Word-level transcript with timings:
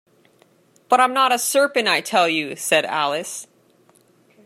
‘But 0.89 0.99
I’m 0.99 1.13
not 1.13 1.31
a 1.31 1.37
serpent, 1.37 1.87
I 1.87 2.01
tell 2.01 2.27
you!’ 2.27 2.55
said 2.55 2.85
Alice. 2.85 3.45